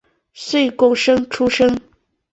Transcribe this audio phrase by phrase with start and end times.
[0.33, 1.79] 岁贡生出身。